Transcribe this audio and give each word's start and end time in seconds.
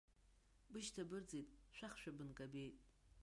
Бышьҭа 0.71 1.03
бырӡит, 1.09 1.47
шәахшәа 1.75 2.11
бынкабеит. 2.17 2.75